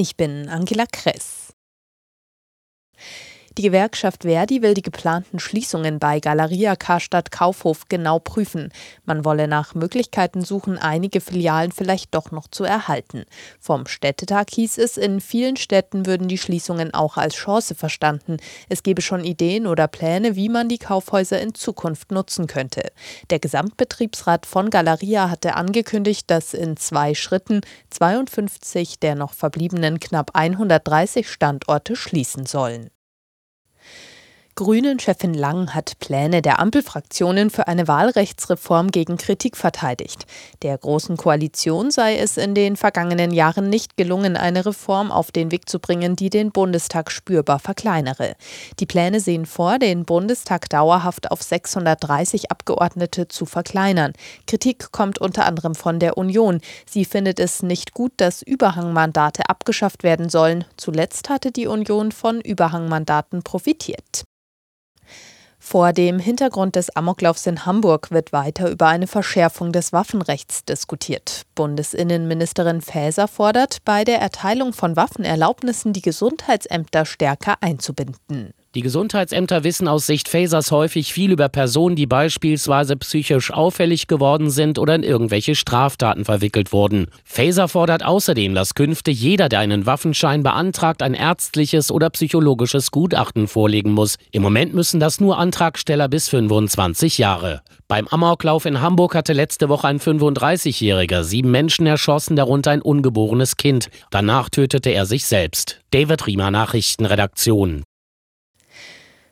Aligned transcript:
Ich 0.00 0.16
bin 0.16 0.48
Angela 0.48 0.86
Kress. 0.86 1.52
Die 3.58 3.62
Gewerkschaft 3.62 4.22
Verdi 4.22 4.62
will 4.62 4.74
die 4.74 4.82
geplanten 4.82 5.40
Schließungen 5.40 5.98
bei 5.98 6.20
Galeria 6.20 6.76
Karstadt 6.76 7.32
Kaufhof 7.32 7.88
genau 7.88 8.20
prüfen. 8.20 8.68
Man 9.04 9.24
wolle 9.24 9.48
nach 9.48 9.74
Möglichkeiten 9.74 10.44
suchen, 10.44 10.78
einige 10.78 11.20
Filialen 11.20 11.72
vielleicht 11.72 12.14
doch 12.14 12.30
noch 12.30 12.46
zu 12.46 12.62
erhalten. 12.62 13.24
Vom 13.58 13.88
Städtetag 13.88 14.46
hieß 14.52 14.78
es, 14.78 14.96
in 14.96 15.20
vielen 15.20 15.56
Städten 15.56 16.06
würden 16.06 16.28
die 16.28 16.38
Schließungen 16.38 16.94
auch 16.94 17.16
als 17.16 17.34
Chance 17.34 17.74
verstanden. 17.74 18.36
Es 18.68 18.84
gebe 18.84 19.02
schon 19.02 19.24
Ideen 19.24 19.66
oder 19.66 19.88
Pläne, 19.88 20.36
wie 20.36 20.48
man 20.48 20.68
die 20.68 20.78
Kaufhäuser 20.78 21.40
in 21.40 21.52
Zukunft 21.52 22.12
nutzen 22.12 22.46
könnte. 22.46 22.92
Der 23.30 23.40
Gesamtbetriebsrat 23.40 24.46
von 24.46 24.70
Galeria 24.70 25.30
hatte 25.30 25.56
angekündigt, 25.56 26.30
dass 26.30 26.54
in 26.54 26.76
zwei 26.76 27.12
Schritten 27.12 27.62
52 27.90 29.00
der 29.00 29.16
noch 29.16 29.32
verbliebenen 29.32 29.98
knapp 29.98 30.30
130 30.34 31.28
Standorte 31.28 31.96
schließen 31.96 32.46
sollen. 32.46 32.90
Grünen-Chefin 34.58 35.34
Lang 35.34 35.72
hat 35.72 36.00
Pläne 36.00 36.42
der 36.42 36.58
Ampelfraktionen 36.58 37.48
für 37.48 37.68
eine 37.68 37.86
Wahlrechtsreform 37.86 38.90
gegen 38.90 39.16
Kritik 39.16 39.56
verteidigt. 39.56 40.26
Der 40.62 40.76
Großen 40.76 41.16
Koalition 41.16 41.92
sei 41.92 42.16
es 42.18 42.36
in 42.36 42.56
den 42.56 42.74
vergangenen 42.74 43.30
Jahren 43.30 43.70
nicht 43.70 43.96
gelungen, 43.96 44.36
eine 44.36 44.66
Reform 44.66 45.12
auf 45.12 45.30
den 45.30 45.52
Weg 45.52 45.68
zu 45.68 45.78
bringen, 45.78 46.16
die 46.16 46.28
den 46.28 46.50
Bundestag 46.50 47.12
spürbar 47.12 47.60
verkleinere. 47.60 48.34
Die 48.80 48.86
Pläne 48.86 49.20
sehen 49.20 49.46
vor, 49.46 49.78
den 49.78 50.04
Bundestag 50.04 50.68
dauerhaft 50.68 51.30
auf 51.30 51.40
630 51.40 52.50
Abgeordnete 52.50 53.28
zu 53.28 53.46
verkleinern. 53.46 54.12
Kritik 54.48 54.90
kommt 54.90 55.20
unter 55.20 55.46
anderem 55.46 55.76
von 55.76 56.00
der 56.00 56.18
Union. 56.18 56.62
Sie 56.84 57.04
findet 57.04 57.38
es 57.38 57.62
nicht 57.62 57.94
gut, 57.94 58.10
dass 58.16 58.42
Überhangmandate 58.42 59.48
abgeschafft 59.48 60.02
werden 60.02 60.28
sollen. 60.28 60.64
Zuletzt 60.76 61.28
hatte 61.28 61.52
die 61.52 61.68
Union 61.68 62.10
von 62.10 62.40
Überhangmandaten 62.40 63.44
profitiert. 63.44 64.24
Vor 65.70 65.92
dem 65.92 66.18
Hintergrund 66.18 66.76
des 66.76 66.88
Amoklaufs 66.96 67.46
in 67.46 67.66
Hamburg 67.66 68.10
wird 68.10 68.32
weiter 68.32 68.70
über 68.70 68.86
eine 68.86 69.06
Verschärfung 69.06 69.70
des 69.70 69.92
Waffenrechts 69.92 70.64
diskutiert. 70.64 71.42
Bundesinnenministerin 71.54 72.80
Faeser 72.80 73.28
fordert, 73.28 73.84
bei 73.84 74.02
der 74.04 74.18
Erteilung 74.18 74.72
von 74.72 74.96
Waffenerlaubnissen 74.96 75.92
die 75.92 76.00
Gesundheitsämter 76.00 77.04
stärker 77.04 77.56
einzubinden. 77.60 78.54
Die 78.78 78.82
Gesundheitsämter 78.82 79.64
wissen 79.64 79.88
aus 79.88 80.06
Sicht 80.06 80.28
Fasers 80.28 80.70
häufig 80.70 81.12
viel 81.12 81.32
über 81.32 81.48
Personen, 81.48 81.96
die 81.96 82.06
beispielsweise 82.06 82.96
psychisch 82.96 83.50
auffällig 83.50 84.06
geworden 84.06 84.50
sind 84.50 84.78
oder 84.78 84.94
in 84.94 85.02
irgendwelche 85.02 85.56
Straftaten 85.56 86.24
verwickelt 86.24 86.72
wurden. 86.72 87.08
Faser 87.24 87.66
fordert 87.66 88.04
außerdem, 88.04 88.54
dass 88.54 88.76
künftig 88.76 89.20
jeder, 89.20 89.48
der 89.48 89.58
einen 89.58 89.84
Waffenschein 89.84 90.44
beantragt, 90.44 91.02
ein 91.02 91.14
ärztliches 91.14 91.90
oder 91.90 92.08
psychologisches 92.10 92.92
Gutachten 92.92 93.48
vorlegen 93.48 93.90
muss. 93.90 94.14
Im 94.30 94.42
Moment 94.42 94.74
müssen 94.74 95.00
das 95.00 95.18
nur 95.18 95.38
Antragsteller 95.38 96.06
bis 96.06 96.28
25 96.28 97.18
Jahre. 97.18 97.62
Beim 97.88 98.06
Amoklauf 98.06 98.64
in 98.64 98.80
Hamburg 98.80 99.16
hatte 99.16 99.32
letzte 99.32 99.68
Woche 99.68 99.88
ein 99.88 99.98
35-Jähriger 99.98 101.24
sieben 101.24 101.50
Menschen 101.50 101.88
erschossen, 101.88 102.36
darunter 102.36 102.70
ein 102.70 102.82
ungeborenes 102.82 103.56
Kind. 103.56 103.90
Danach 104.12 104.50
tötete 104.50 104.90
er 104.90 105.04
sich 105.04 105.24
selbst. 105.24 105.80
David 105.90 106.28
Riemer 106.28 106.52
Nachrichtenredaktion. 106.52 107.82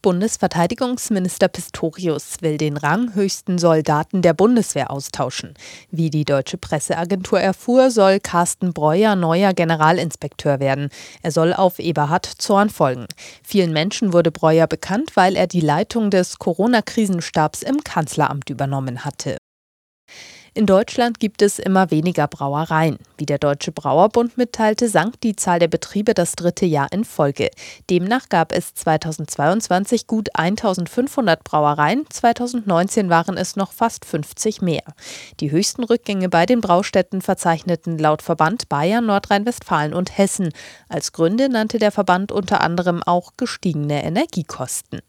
Bundesverteidigungsminister 0.00 1.48
Pistorius 1.48 2.36
will 2.40 2.56
den 2.56 2.76
ranghöchsten 2.76 3.58
Soldaten 3.58 4.22
der 4.22 4.32
Bundeswehr 4.32 4.90
austauschen. 4.90 5.54
Wie 5.90 6.10
die 6.10 6.24
deutsche 6.24 6.56
Presseagentur 6.56 7.40
erfuhr, 7.40 7.90
soll 7.90 8.20
Carsten 8.20 8.72
Breuer 8.72 9.16
neuer 9.16 9.52
Generalinspekteur 9.54 10.60
werden. 10.60 10.90
Er 11.22 11.32
soll 11.32 11.52
auf 11.52 11.78
Eberhard 11.78 12.26
Zorn 12.26 12.70
folgen. 12.70 13.06
Vielen 13.42 13.72
Menschen 13.72 14.12
wurde 14.12 14.30
Breuer 14.30 14.66
bekannt, 14.66 15.16
weil 15.16 15.34
er 15.34 15.46
die 15.46 15.60
Leitung 15.60 16.10
des 16.10 16.38
Corona-Krisenstabs 16.38 17.62
im 17.62 17.82
Kanzleramt 17.82 18.50
übernommen 18.50 19.04
hatte. 19.04 19.36
In 20.58 20.66
Deutschland 20.66 21.20
gibt 21.20 21.40
es 21.40 21.60
immer 21.60 21.92
weniger 21.92 22.26
Brauereien. 22.26 22.98
Wie 23.16 23.26
der 23.26 23.38
Deutsche 23.38 23.70
Brauerbund 23.70 24.36
mitteilte, 24.36 24.88
sank 24.88 25.20
die 25.20 25.36
Zahl 25.36 25.60
der 25.60 25.68
Betriebe 25.68 26.14
das 26.14 26.32
dritte 26.32 26.66
Jahr 26.66 26.90
in 26.90 27.04
Folge. 27.04 27.50
Demnach 27.88 28.28
gab 28.28 28.50
es 28.50 28.74
2022 28.74 30.08
gut 30.08 30.30
1500 30.34 31.44
Brauereien, 31.44 32.06
2019 32.10 33.08
waren 33.08 33.36
es 33.36 33.54
noch 33.54 33.70
fast 33.70 34.04
50 34.04 34.60
mehr. 34.60 34.82
Die 35.38 35.52
höchsten 35.52 35.84
Rückgänge 35.84 36.28
bei 36.28 36.44
den 36.44 36.60
Braustätten 36.60 37.22
verzeichneten 37.22 37.96
laut 37.96 38.20
Verband 38.20 38.68
Bayern, 38.68 39.06
Nordrhein-Westfalen 39.06 39.94
und 39.94 40.18
Hessen. 40.18 40.48
Als 40.88 41.12
Gründe 41.12 41.48
nannte 41.48 41.78
der 41.78 41.92
Verband 41.92 42.32
unter 42.32 42.62
anderem 42.62 43.04
auch 43.04 43.34
gestiegene 43.36 44.02
Energiekosten. 44.02 45.02